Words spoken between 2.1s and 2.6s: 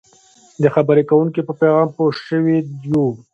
شوي